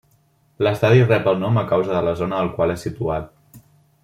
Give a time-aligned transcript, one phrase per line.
[0.67, 3.65] L'estadi rep el nom a causa de la zona al qual és situat.